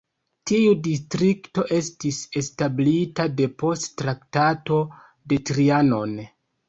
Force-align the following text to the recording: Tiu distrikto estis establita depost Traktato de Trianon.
Tiu 0.51 0.69
distrikto 0.87 1.65
estis 1.77 2.17
establita 2.41 3.27
depost 3.43 3.89
Traktato 4.03 4.81
de 5.35 5.41
Trianon. 5.51 6.17